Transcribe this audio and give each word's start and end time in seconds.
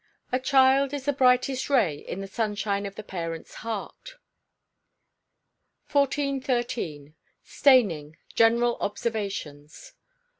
[A 0.31 0.39
CHILD 0.39 0.95
IS 0.95 1.05
THE 1.05 1.13
BRIGHTEST 1.13 1.69
RAY 1.69 1.97
IN 1.97 2.21
THE 2.21 2.27
SUNSHIRE 2.27 2.87
OF 2.87 2.95
THE 2.95 3.03
PARENT'S 3.03 3.53
HEART.] 3.61 4.15
1413. 5.91 7.13
Staining. 7.43 8.17
General 8.33 8.77
Observations. 8.81 9.93